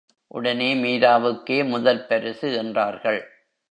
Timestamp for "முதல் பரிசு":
1.67-2.53